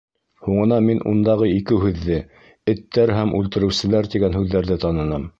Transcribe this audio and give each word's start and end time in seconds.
Һуңынан 0.45 0.85
мин 0.91 1.01
ундағы 1.09 1.49
ике 1.57 1.77
һүҙҙе: 1.83 2.17
«Эттәр 2.73 3.13
һәм 3.17 3.33
үлтереүселәр» 3.41 4.09
тигән 4.15 4.39
һүҙҙәрҙе 4.39 4.79
таныным. 4.85 5.29